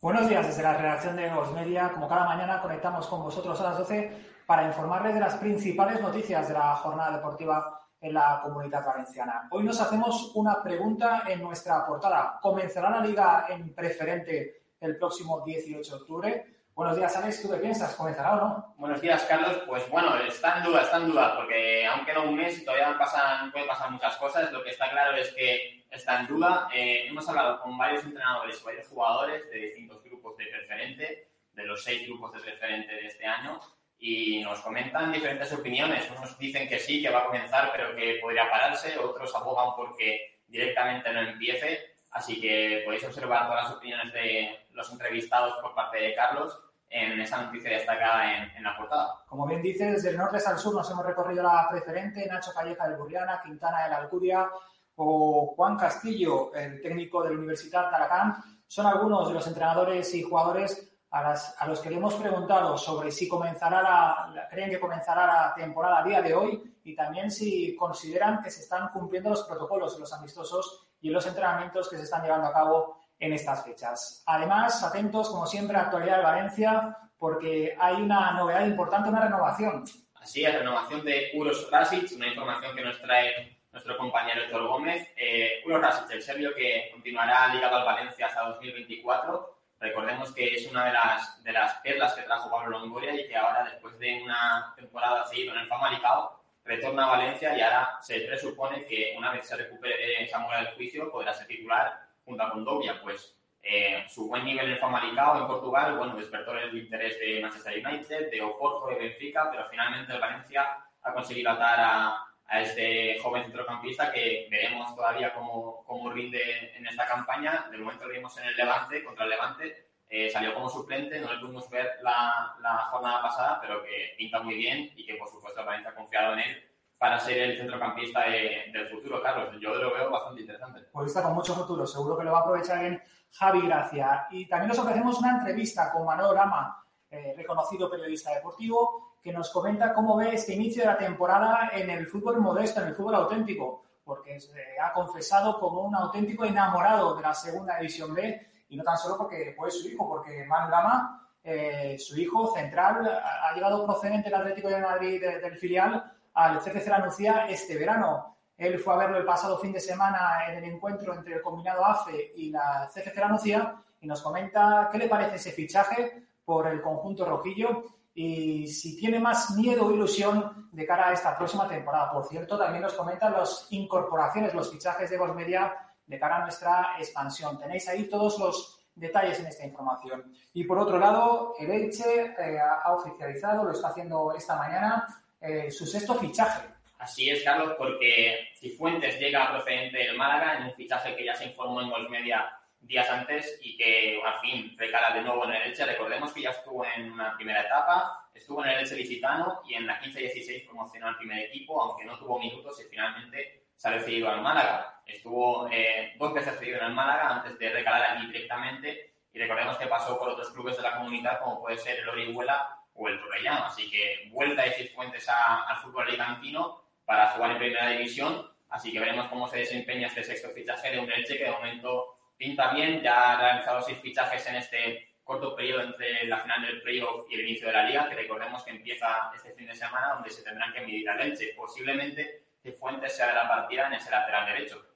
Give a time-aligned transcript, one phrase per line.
[0.00, 1.90] Buenos días desde la redacción de Os Media.
[1.92, 4.12] Como cada mañana conectamos con vosotros a las 12
[4.46, 9.48] para informarles de las principales noticias de la jornada deportiva en la comunidad valenciana.
[9.50, 12.38] Hoy nos hacemos una pregunta en nuestra portada.
[12.40, 16.57] ¿Comenzará la liga en preferente el próximo 18 de octubre?
[16.78, 17.42] Buenos días, Alex.
[17.42, 17.96] ¿Tú qué piensas?
[17.96, 18.74] ¿Comenzará o no?
[18.76, 19.64] Buenos días, Carlos.
[19.66, 22.96] Pues bueno, está en duda, está en duda, porque aunque no un mes y todavía
[22.96, 26.68] pasan, pueden pasar muchas cosas, lo que está claro es que está en duda.
[26.72, 31.82] Eh, hemos hablado con varios entrenadores varios jugadores de distintos grupos de preferente, de los
[31.82, 33.58] seis grupos de preferente de este año,
[33.98, 36.08] y nos comentan diferentes opiniones.
[36.16, 40.42] Unos dicen que sí, que va a comenzar, pero que podría pararse, otros abogan porque
[40.46, 41.96] directamente no empiece.
[42.12, 46.56] Así que podéis observar todas las opiniones de los entrevistados por parte de Carlos
[46.90, 49.22] en esa noticia destacada en, en, la portada.
[49.26, 52.88] Como bien dices, desde el norte el sur nos hemos recorrido la preferente, Nacho Calleja
[52.88, 54.48] del Burriana, Quintana de la Alcudia
[54.96, 60.22] o Juan Castillo, el técnico de la Universidad Taracán, son algunos de los entrenadores y
[60.22, 64.70] jugadores a, las, a los que le hemos preguntado sobre si comenzará la, la, creen
[64.70, 68.88] que comenzará la temporada a día de hoy y también si consideran que se están
[68.88, 73.32] cumpliendo los protocolos, los amistosos y los entrenamientos que se están llevando a cabo en
[73.32, 74.22] estas fechas.
[74.26, 79.20] Además, atentos, como siempre, a la actualidad de Valencia, porque hay una novedad importante, una
[79.20, 79.84] renovación.
[80.14, 85.08] Así es, renovación de Uros Rasic, una información que nos trae nuestro compañero Héctor Gómez.
[85.16, 89.58] Eh, Uros Rasic, el serbio que continuará ligado al Valencia hasta 2024.
[89.80, 93.36] Recordemos que es una de las, de las perlas que trajo Pablo Longoria y que
[93.36, 98.20] ahora, después de una temporada seguida en el Famalicao, retorna a Valencia y ahora se
[98.20, 103.00] presupone que una vez se recupere Samuel del juicio podrá ser titular junto a Condovia,
[103.02, 107.84] pues eh, su buen nivel en Famalicao, en Portugal, bueno, despertó el interés de Manchester
[107.84, 113.18] United, de Oporto, de Benfica, pero finalmente el Valencia ha conseguido atar a, a este
[113.18, 117.66] joven centrocampista que veremos todavía cómo, cómo, rinde en esta campaña.
[117.70, 121.32] De momento lo vimos en el Levante, contra el Levante, eh, salió como suplente, no
[121.32, 125.28] le pudimos ver la, la, jornada pasada, pero que pinta muy bien y que por
[125.28, 129.54] supuesto el Valencia ha confiado en él para ser el centrocampista de, del futuro, Carlos.
[129.60, 130.80] Yo lo veo bastante interesante.
[130.92, 133.00] Pues está con mucho futuro, seguro que lo va a aprovechar bien
[133.30, 134.26] Javi Gracia.
[134.30, 139.50] Y también nos ofrecemos una entrevista con Manuel Lama, eh, reconocido periodista deportivo, que nos
[139.50, 143.14] comenta cómo ve este inicio de la temporada en el fútbol modesto, en el fútbol
[143.14, 148.76] auténtico, porque se ha confesado como un auténtico enamorado de la segunda división B, y
[148.76, 153.48] no tan solo porque fue su hijo, porque Manu Lama, eh, su hijo central, ha,
[153.48, 157.76] ha llegado procedente del Atlético de Madrid de, del filial al CFC La Nucía este
[157.76, 158.36] verano.
[158.56, 161.84] Él fue a verlo el pasado fin de semana en el encuentro entre el combinado
[161.84, 166.68] AFE y la CFC La Nucía y nos comenta qué le parece ese fichaje por
[166.68, 167.84] el conjunto rojillo
[168.14, 172.12] y si tiene más miedo o ilusión de cara a esta próxima temporada.
[172.12, 175.74] Por cierto, también nos comenta las incorporaciones, los fichajes de Voz Media
[176.06, 177.58] de cara a nuestra expansión.
[177.58, 180.32] Tenéis ahí todos los detalles en esta información.
[180.52, 185.06] Y por otro lado, el Elche eh, ha oficializado, lo está haciendo esta mañana,
[185.40, 186.68] eh, su sexto fichaje.
[186.98, 191.46] Así es, Carlos, porque Cifuentes llega procedente del Málaga en un fichaje que ya se
[191.46, 195.62] informó en Gol Media días antes y que al fin recala de nuevo en el
[195.62, 195.84] Elche.
[195.84, 199.86] Recordemos que ya estuvo en una primera etapa, estuvo en el Elche licitano y en
[199.86, 204.42] la 15-16 promocionó al primer equipo, aunque no tuvo minutos y finalmente salió cedido al
[204.42, 205.02] Málaga.
[205.06, 209.76] Estuvo eh, dos veces cedido en el Málaga antes de recalar allí directamente y recordemos
[209.76, 213.20] que pasó por otros clubes de la comunidad como puede ser el Orihuela o el
[213.20, 213.64] Torrellano.
[213.64, 218.50] Así que vuelta de Cifuentes al fútbol alicantino para jugar en primera división.
[218.68, 222.18] Así que veremos cómo se desempeña este sexto fichaje de un Elche que de momento
[222.36, 223.00] pinta bien.
[223.00, 227.34] Ya ha realizado seis fichajes en este corto periodo entre la final del playoff y
[227.34, 230.42] el inicio de la liga, que recordemos que empieza este fin de semana, donde se
[230.42, 231.54] tendrán que medir al Elche.
[231.54, 234.87] Posiblemente Cifuentes sea de la partida en ese lateral derecho.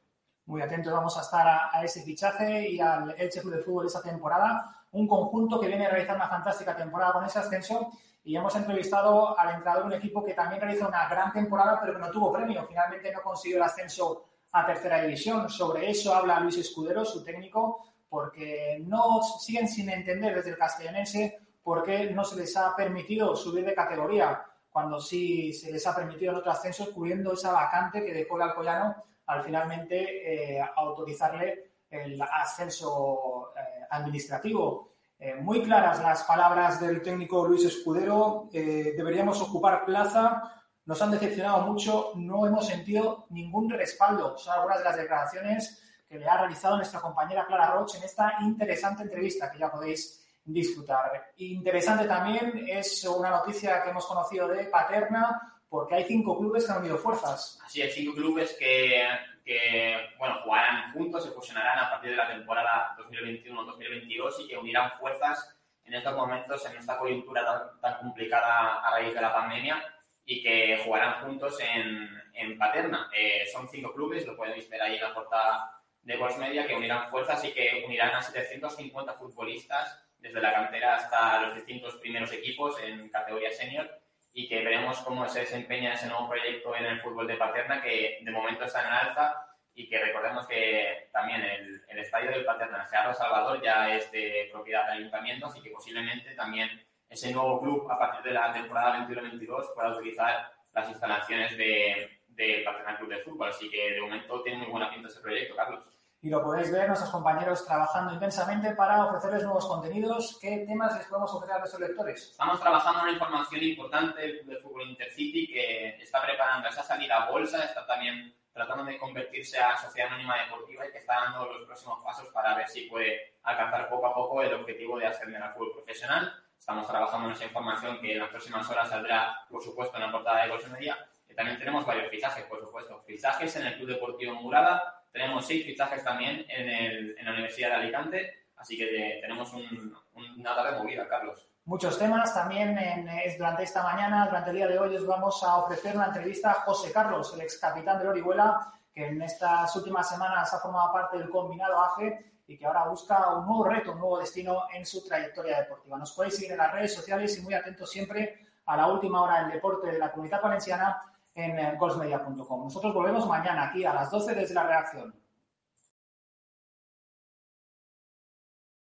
[0.46, 3.86] Muy atentos vamos a estar a, a ese fichaje y al Elche Club de Fútbol
[3.86, 4.84] esta temporada.
[4.92, 7.90] Un conjunto que viene a realizar una fantástica temporada con ese ascenso
[8.24, 11.94] y hemos entrevistado al entrenador de un equipo que también realizó una gran temporada pero
[11.94, 15.48] que no tuvo premio, finalmente no consiguió el ascenso a tercera división.
[15.48, 21.38] Sobre eso habla Luis Escudero, su técnico, porque no siguen sin entender desde el castellanense
[21.62, 25.94] por qué no se les ha permitido subir de categoría cuando sí se les ha
[25.94, 28.96] permitido en otro ascenso, cubriendo esa vacante que dejó el Alcoyano
[29.26, 34.92] al finalmente eh, autorizarle el ascenso eh, administrativo.
[35.18, 38.48] Eh, muy claras las palabras del técnico Luis Escudero.
[38.52, 40.64] Eh, deberíamos ocupar plaza.
[40.84, 42.12] Nos han decepcionado mucho.
[42.16, 44.36] No hemos sentido ningún respaldo.
[44.36, 48.34] Son algunas de las declaraciones que le ha realizado nuestra compañera Clara Roche en esta
[48.40, 51.32] interesante entrevista que ya podéis disfrutar.
[51.36, 56.72] Interesante también es una noticia que hemos conocido de Paterna, porque hay cinco clubes que
[56.72, 57.58] han unido fuerzas.
[57.64, 59.06] Así, hay cinco clubes que
[59.44, 64.92] que bueno, jugarán juntos, se fusionarán a partir de la temporada 2021-2022 y que unirán
[64.92, 69.82] fuerzas en estos momentos, en esta coyuntura tan, complicada a raíz de la pandemia
[70.24, 73.10] y que jugarán juntos en, en Paterna.
[73.16, 76.76] Eh, son cinco clubes, lo podéis ver ahí en la portada de Vox Media, que
[76.76, 82.32] unirán fuerzas y que unirán a 750 futbolistas desde la cantera hasta los distintos primeros
[82.32, 83.90] equipos en categoría senior
[84.32, 88.20] y que veremos cómo se desempeña ese nuevo proyecto en el fútbol de Paterna, que
[88.22, 92.86] de momento está en alza y que recordemos que también el, el estadio del Paterna,
[92.88, 97.90] Gerardo Salvador, ya es de propiedad del ayuntamiento, así que posiblemente también ese nuevo club
[97.90, 103.18] a partir de la temporada 21-22 pueda utilizar las instalaciones del de Paterna Club de
[103.18, 103.48] Fútbol.
[103.50, 105.84] Así que de momento tiene muy buena pinta ese proyecto, Carlos
[106.22, 110.38] y lo podéis ver nuestros compañeros trabajando intensamente para ofrecerles nuevos contenidos.
[110.40, 112.30] ¿Qué temas les podemos ofrecer a nuestros lectores?
[112.30, 117.64] Estamos trabajando una información importante del fútbol Intercity que está preparando esa salida a bolsa,
[117.64, 122.04] está también tratando de convertirse a sociedad anónima deportiva y que está dando los próximos
[122.04, 125.72] pasos para ver si puede alcanzar poco a poco el objetivo de ascender al fútbol
[125.72, 126.32] profesional.
[126.56, 130.12] Estamos trabajando en esa información que en las próximas horas saldrá, por supuesto, en la
[130.12, 130.96] portada de Bolsa Media.
[131.28, 133.02] Y también tenemos varios fichajes, por supuesto.
[133.04, 137.68] Fichajes en el Club Deportivo Murada, tenemos seis fichajes también en, el, en la Universidad
[137.68, 141.48] de Alicante, así que tenemos un, una tarde movida, Carlos.
[141.64, 145.58] Muchos temas también en, durante esta mañana, durante el día de hoy, os vamos a
[145.58, 150.08] ofrecer una entrevista a José Carlos, el ex capitán de Orihuela, que en estas últimas
[150.08, 154.00] semanas ha formado parte del combinado AFE y que ahora busca un nuevo reto, un
[154.00, 155.96] nuevo destino en su trayectoria deportiva.
[155.98, 159.42] Nos podéis seguir en las redes sociales y muy atentos siempre a la última hora
[159.42, 161.00] del deporte de la comunidad valenciana
[161.34, 162.64] en golfsmedia.com.
[162.64, 165.21] Nosotros volvemos mañana aquí a las 12 desde la reacción.